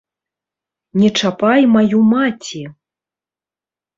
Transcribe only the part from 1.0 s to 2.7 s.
Не чапай маю маці!